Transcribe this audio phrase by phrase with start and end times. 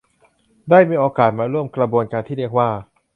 [0.69, 2.69] ได้มีโอกาสมาร่วมกระบวนการที่เรียกว่า